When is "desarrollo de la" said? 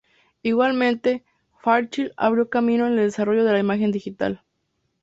3.05-3.59